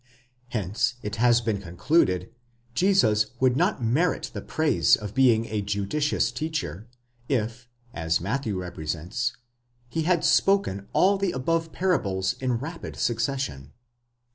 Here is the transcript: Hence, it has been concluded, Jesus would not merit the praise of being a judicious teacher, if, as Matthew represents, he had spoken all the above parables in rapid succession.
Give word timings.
Hence, 0.47 0.95
it 1.03 1.17
has 1.17 1.41
been 1.41 1.61
concluded, 1.61 2.31
Jesus 2.73 3.27
would 3.39 3.55
not 3.55 3.83
merit 3.83 4.31
the 4.33 4.41
praise 4.41 4.95
of 4.95 5.13
being 5.13 5.45
a 5.45 5.61
judicious 5.61 6.31
teacher, 6.31 6.87
if, 7.29 7.69
as 7.93 8.19
Matthew 8.19 8.57
represents, 8.59 9.37
he 9.89 10.01
had 10.01 10.25
spoken 10.25 10.87
all 10.91 11.19
the 11.19 11.31
above 11.33 11.71
parables 11.71 12.33
in 12.39 12.53
rapid 12.53 12.95
succession. 12.95 13.73